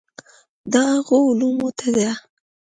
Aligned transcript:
دا 0.73 0.83
هغو 1.03 1.19
علومو 1.29 1.69
ته 1.79 1.87
ده. 1.95 2.09